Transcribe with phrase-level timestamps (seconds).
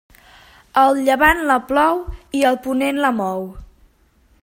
[0.83, 2.01] El llevant la plou
[2.41, 3.49] i el ponent la mou.